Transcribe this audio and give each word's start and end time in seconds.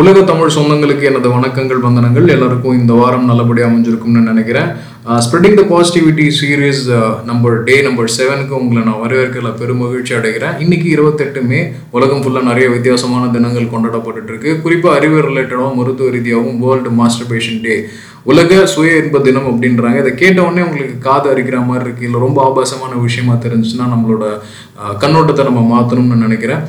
உலக 0.00 0.18
தமிழ் 0.28 0.52
சொந்தங்களுக்கு 0.54 1.04
எனது 1.08 1.28
வணக்கங்கள் 1.32 1.82
வந்தனங்கள். 1.86 2.26
எல்லாருக்கும் 2.34 2.76
இந்த 2.78 2.92
வாரம் 3.00 3.26
நல்லபடியாக 3.30 3.68
அமைஞ்சிருக்கும்னு 3.70 4.22
நினைக்கிறேன். 4.28 4.68
Spreading 5.24 5.56
the 5.58 5.64
positivity 5.72 6.26
series 6.38 6.80
number 7.30 7.56
day 7.66 7.74
number 7.86 8.08
செவனுக்கு 8.14 8.54
உங்களை 8.60 8.82
நான் 8.86 9.02
வரவேற்கல. 9.02 9.50
பெருமகிழ்ச்சி 9.60 10.14
அடைகிறேன். 10.18 10.56
இன்னைக்கு 10.64 10.88
இருபத்தெட்டு 10.94 11.42
மே 11.50 11.60
உலகம் 11.96 12.22
ஃபுல்லாக 12.24 12.48
நிறைய 12.50 12.68
வித்தியாசமான 12.76 13.28
தினங்கள் 13.36 13.70
கொண்டாடப்பட்டுட்டு 13.74 14.32
இருக்கு 14.34 14.52
குறிப்பாக 14.64 14.96
அறிவு 14.98 15.18
ரிலேட்டடாகவும் 15.28 15.78
மருத்துவ 15.80 16.10
ரீதியாகவும் 16.16 16.58
வேர்ல்டு 16.64 16.92
மாஸ்டர் 17.02 17.30
பேஷன் 17.32 17.62
டே 17.66 17.76
உலக 18.32 18.66
சுய 18.72 18.98
இன்ப 19.02 19.20
தினம் 19.28 19.48
அப்படின்றாங்க. 19.50 19.98
இதை 20.02 20.12
கேட்ட 20.22 20.38
உடனே 20.48 20.66
உங்களுக்கு 20.68 20.96
காது 21.08 21.28
அரிக்கிற 21.32 21.58
மாதிரி 21.70 21.84
இருக்குது 21.86 22.08
இல்லை 22.08 22.20
ரொம்ப 22.26 22.40
ஆபாசமான 22.48 23.00
விஷயமா 23.06 23.36
தெரிஞ்சுன்னா 23.46 23.86
நம்மளோட 23.94 24.24
கண்ணோட்டத்தை 25.04 25.44
நம்ம 25.50 25.62
மாற்றணும்னு 25.74 26.24
நினைக்கிறேன். 26.26 26.62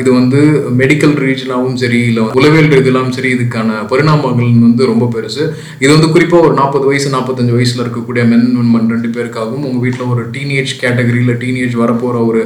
இது 0.00 0.12
வந்து 0.12 0.38
மெடிக்கல் 0.78 1.14
ரீஜனாகவும் 1.22 1.74
சரி 1.74 1.98
இல்லை 2.00 2.22
உளவியல் 2.38 2.70
ரீதியிலாவும் 2.74 3.08
சரி 3.08 3.32
இதுக்கான 3.34 3.72
பரிணாமங்கள் 3.90 4.36
வந்து 4.66 4.86
ரொம்ப 4.86 5.08
பெருசு. 5.14 5.42
இது 5.78 5.90
வந்து 5.92 6.10
குறிப்பாக 6.10 6.46
ஒரு 6.46 6.54
நாற்பது 6.54 6.86
வயசு 6.86 7.08
நாற்பத்தஞ்சு 7.10 7.52
வயசில் 7.52 7.82
இருக்கக்கூடிய 7.84 8.28
மென் 8.28 8.46
உண்மன் 8.60 8.88
ரெண்டு 8.88 9.08
பேருக்காகவும் 9.08 9.66
உங்கள் 9.68 9.80
வீட்டில் 9.80 10.06
ஒரு 10.06 10.22
டீனேஜ் 10.34 10.72
கேட்டகரியில் 10.82 11.34
டீனேஜ் 11.42 11.74
வரப்போகிற 11.82 12.26
ஒரு 12.26 12.40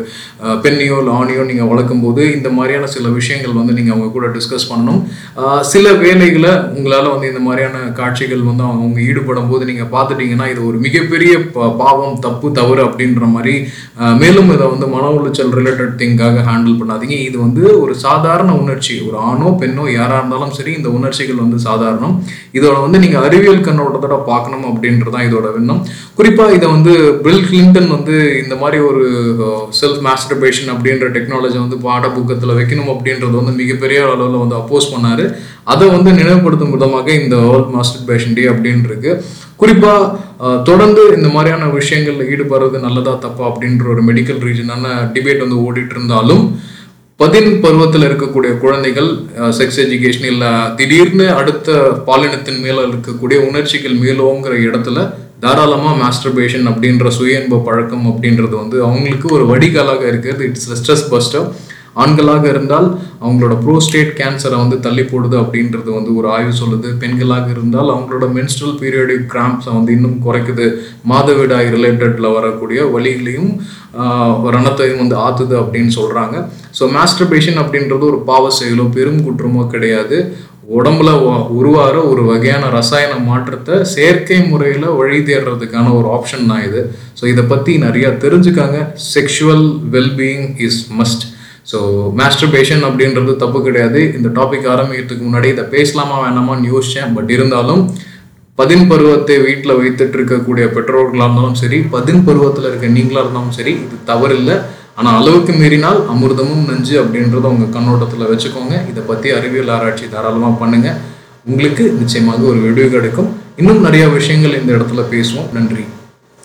பெண்ணையோ 0.64 0.96
இல்லை 0.98 1.14
ஆணையோ 1.14 1.44
நீங்கள் 1.44 1.66
வளர்க்கும் 1.66 2.00
போது 2.00 2.32
இந்த 2.32 2.50
மாதிரியான 2.50 2.86
சில 2.86 3.08
விஷயங்கள் 3.18 3.52
வந்து 3.52 3.72
நீங்கள் 3.72 3.94
அவங்க 3.94 4.10
கூட 4.10 4.27
டிஸ்கஸ் 4.36 4.68
பண்ணணும். 4.72 5.00
சில 5.72 5.92
வேலைகளை 6.04 6.52
உங்களால் 6.77 7.12
வந்து 7.12 7.28
இந்த 7.28 7.41
மாதிரியான 7.41 7.78
காட்சிகள் 7.92 8.42
வந்து 8.42 8.62
அவங்க 8.62 9.00
ஈடுபடும் 9.00 9.48
போது 9.48 9.64
நீங்கள் 9.64 9.92
பார்த்துட்டிங்கன்னா 9.94 10.50
இது 10.50 10.66
ஒரு 10.66 10.78
மிகப்பெரிய 10.78 11.32
ப- 11.56 11.72
பாவம் 11.82 12.18
தப்பு 12.18 12.52
தவறு 12.52 12.84
அப்படின்ற 12.84 13.27
மாதிரி 13.34 13.54
மேலும் 14.18 14.52
இதை 14.54 14.66
வந்து 14.66 14.86
மன 14.88 15.10
உளைச்சல் 15.18 15.56
ரிலேட்டட் 15.58 15.96
திங்காக 16.02 16.44
ஹேண்டில் 16.48 16.78
பண்ணாதீங்க. 16.80 17.11
இது 17.28 17.36
வந்து 17.44 17.62
ஒரு 17.82 17.94
சாதாரண 18.04 18.50
உணர்ச்சி. 18.62 18.94
ஒரு 19.06 19.16
ஆணோ 19.30 19.48
பெண்ணோ 19.60 19.84
யாராக 19.96 20.20
இருந்தாலும் 20.20 20.54
சரி 20.58 20.72
இந்த 20.78 20.90
உணர்ச்சிகள் 20.98 21.42
வந்து 21.44 21.58
சாதாரணம். 21.68 22.14
இதோட 22.58 22.76
வந்து 22.86 23.00
நீங்கள் 23.04 23.24
அறிவியல் 23.28 23.66
கண்ணோட்டத்தோட 23.68 24.19
பார்க்கணும் 24.30 24.66
அப்படின்றது 24.70 25.14
தான் 25.16 25.27
இதோட 25.28 25.48
விண்ணம் 25.56 25.82
குறிப்பாக 26.19 26.56
இதை 26.58 26.69
வந்து 26.77 26.94
பில் 27.27 27.44
கிளின்டன் 27.48 27.91
வந்து 27.96 28.16
இந்த 28.42 28.56
மாதிரி 28.62 28.80
ஒரு 28.91 29.04
செல்ஃப் 29.80 30.02
மாஸ்டர்பேஷன் 30.08 30.72
அப்படின்ற 30.74 31.08
டெக்னாலஜி 31.16 31.58
வந்து 31.64 31.78
பாட 31.86 32.06
புக்கத்தில் 32.16 32.56
வைக்கணும் 32.60 32.92
அப்படின்றது 32.94 33.36
வந்து 33.41 33.54
மிகப்பெரிய 33.62 34.00
அளவில் 34.08 34.42
வந்து 34.44 34.58
அப்போஸ் 34.60 34.92
பண்ணாரு. 34.94 35.26
அதை 35.72 35.86
வந்து 35.97 36.10
நினைவுபடுத்தும் 36.20 36.74
விதமாக 36.74 37.08
இந்த 37.22 37.36
வேர்ல்ட் 37.47 37.72
மாஸ்டர்பேஷன் 37.76 38.36
டே 38.38 38.44
அப்படின்றது 38.52 39.10
குறிப்பாக 39.60 40.60
தொடர்ந்து 40.69 41.02
இந்த 41.16 41.28
மாதிரியான 41.34 41.66
விஷயங்கள்ல 41.76 42.24
ஈடுபடுறது 42.32 42.78
நல்லதா 42.84 43.12
தப்பா 43.24 43.44
அப்படின்ற 43.50 43.84
ஒரு 43.94 44.02
மெடிக்கல் 44.08 44.41
ரீஜனான 44.47 44.94
டிபேட் 45.14 45.44
வந்து 45.44 45.58
ஓடிட்டு 45.66 45.94
இருந்தாலும் 45.97 46.42
பதின் 47.23 47.51
பருவத்தில் 47.61 48.06
இருக்கக்கூடிய 48.06 48.53
குழந்தைகள் 48.59 49.09
செக்ஸ் 49.59 49.81
எஜுகேஷன் 49.83 50.28
இல்லை 50.31 50.48
திடீர்னு 50.77 51.27
அடுத்த 51.31 51.73
பாலினத்தின் 52.06 52.61
மேல 52.61 52.78
இருக்கக்கூடிய 52.87 53.39
உணர்ச்சிகள் 53.48 53.97
மேலோங்கிற 54.05 54.55
இடத்துல 54.69 55.01
தாராளமாக 55.41 55.95
மாஸ்டர்பேஷன் 56.03 56.67
அப்படின்ற 56.70 57.09
சுய 57.09 57.41
இன்ப 57.41 57.61
பழக்கம் 57.69 58.06
அப்படின்றது 58.11 58.55
வந்து 58.56 58.77
அவங்களுக்கு 58.83 59.28
ஒரு 59.33 59.45
வடிகாலாக 59.47 60.03
இருக்கிறது. 60.09 60.43
இட்ஸ் 60.48 60.69
ஸ்ட்ரெஸ் 60.81 61.06
பஸ்டர் 61.11 61.47
ஆண்களாக 62.02 62.44
இருந்தால் 62.52 62.86
அவங்களோட 63.24 63.54
ப்ரோஸ்டேட் 63.64 64.12
கேன்சரை 64.20 64.56
வந்து 64.62 64.76
தள்ளி 64.86 65.04
போடுது 65.10 65.36
அப்படின்றது 65.42 65.90
வந்து 65.96 66.10
ஒரு 66.18 66.28
ஆய்வு 66.36 66.52
சொல்லுது. 66.60 66.88
பெண்களாக 67.02 67.48
இருந்தால் 67.54 67.92
அவங்களோட 67.94 68.26
மென்ஸ்ட்ரல் 68.36 68.76
பீரியடிக் 68.82 69.26
கிராம்ப்ஸை 69.32 69.72
வந்து 69.78 69.94
இன்னும் 69.96 70.18
குறைக்குது. 70.26 70.68
மாதவிடாய் 71.12 71.72
ரிலேட்டடில் 71.76 72.36
வரக்கூடிய 72.38 72.82
வழிகளையும் 72.94 73.50
ரணத்தையும் 74.54 75.02
வந்து 75.02 75.16
ஆத்துது 75.26 75.54
அப்படின்னு 75.62 75.92
சொல்கிறாங்க 75.98 76.36
ஸோ 76.78 76.84
மாஸ்டர்பேஷன் 76.96 77.60
அப்படின்றது 77.62 78.04
ஒரு 78.12 78.20
பாவ 78.30 78.44
செயலோ 78.60 78.86
பெரும் 78.96 79.20
குற்றமோ 79.26 79.64
கிடையாது. 79.74 80.18
உடம்புல 80.78 81.10
உருவாகிற 81.58 81.96
ஒரு 82.10 82.22
வகையான 82.30 82.64
ரசாயன 82.76 83.14
மாற்றத்தை 83.28 83.76
செயற்கை 83.94 84.38
முறையில் 84.50 84.86
வழி 85.00 85.18
தேடுறதுக்கான 85.28 85.92
ஒரு 85.98 86.08
ஆப்ஷன் 86.16 86.48
தான் 86.50 86.64
இது. 86.68 86.80
ஸோ 87.18 87.24
இதை 87.32 87.44
பற்றி 87.52 87.72
நிறையா 87.86 88.10
தெரிஞ்சுக்காங்க. 88.25 88.78
Sexual 89.14 89.66
wellbeing 89.94 90.48
is 90.66 90.81
must 91.00 91.25
so 91.71 91.78
masturbation 92.21 92.83
அப்படின்றது 92.89 93.33
தப்பு 93.43 93.59
கிடையாது. 93.67 94.00
இந்த 94.19 94.28
டாபிக் 94.39 94.67
ஆரம்பிக்கிறதுக்கு 94.75 95.27
முன்னாடி 95.28 95.49
இதை 95.55 95.65
பேசலாமா 95.75 96.17
வேணாமான்னு 96.25 96.71
யோசித்தேன் 96.73 97.15
பட் 97.19 97.31
இருந்தாலும் 97.37 97.83
பதின் 98.61 98.87
பருவத்தை 98.91 99.37
வீட்டில் 99.47 99.78
வைத்துட்டு 99.81 100.17
இருக்கக்கூடிய 100.19 100.65
பெற்றோர்களாக 100.77 101.27
இருந்தாலும் 101.27 101.59
சரி 101.62 101.78
பதின் 101.95 102.25
பருவத்தில் 102.27 102.69
இருக்க 102.71 102.89
நீங்களாக 102.97 103.25
இருந்தாலும் 103.25 103.55
சரி 103.59 103.73
இது 103.84 103.97
தவறில்லை. 104.11 104.56
ஆனால் 104.99 105.17
அளவுக்கு 105.21 105.53
மீறினால் 105.61 106.00
அமிர்தமும் 106.12 106.67
நஞ்சு 106.71 106.95
அப்படின்றத 107.03 107.47
உங்கள் 107.55 107.73
கண்ணோட்டத்தில் 107.77 108.29
வச்சுக்கோங்க. 108.33 108.75
இதை 108.91 109.03
பற்றி 109.11 109.31
அறிவியல் 109.39 109.73
ஆராய்ச்சி 109.77 110.06
தாராளமாக 110.15 110.61
பண்ணுங்கள் 110.62 111.00
உங்களுக்கு 111.50 111.84
நிச்சயமாக 112.03 112.44
ஒரு 112.50 112.61
வீடியோ 112.67 112.89
கிடைக்கும். 112.97 113.31
இன்னும் 113.61 113.84
நிறைய 113.87 114.05
விஷயங்கள் 114.19 114.61
இந்த 114.61 114.71
இடத்துல 114.77 115.05
பேசுவோம். 115.15 115.50
நன்றி. 115.59 115.84